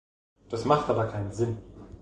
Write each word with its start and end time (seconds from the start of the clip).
Das 0.49 0.65
macht 0.65 0.89
aber 0.89 1.05
keinen 1.11 1.31
Sinn. 1.31 1.59